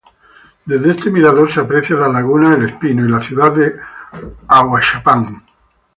[0.65, 3.75] Desde este mirador se aprecia la Laguna El Espino y la Ciudad de
[4.47, 5.43] Ahuachapán.